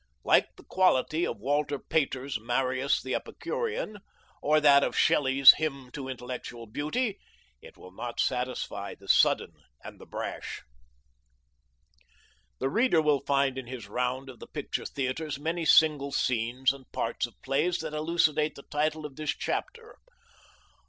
Like 0.23 0.55
the 0.55 0.63
quality 0.63 1.27
of 1.27 1.37
Walter 1.37 1.77
Pater's 1.77 2.39
Marius 2.39 3.03
the 3.03 3.13
Epicurean, 3.13 3.99
or 4.41 4.59
that 4.59 4.83
of 4.83 4.97
Shelley's 4.97 5.51
Hymn 5.57 5.91
to 5.91 6.07
Intellectual 6.07 6.65
Beauty, 6.65 7.19
it 7.61 7.77
will 7.77 7.91
not 7.91 8.19
satisfy 8.19 8.95
the 8.95 9.07
sudden 9.07 9.51
and 9.83 10.01
the 10.01 10.07
brash. 10.07 10.63
The 12.59 12.69
reader 12.69 12.99
will 12.99 13.19
find 13.21 13.59
in 13.59 13.67
his 13.67 13.87
round 13.87 14.27
of 14.27 14.39
the 14.39 14.47
picture 14.47 14.85
theatres 14.87 15.37
many 15.37 15.65
single 15.65 16.11
scenes 16.11 16.73
and 16.73 16.91
parts 16.91 17.27
of 17.27 17.39
plays 17.43 17.77
that 17.81 17.93
elucidate 17.93 18.55
the 18.55 18.63
title 18.63 19.05
of 19.05 19.17
this 19.17 19.29
chapter. 19.29 19.97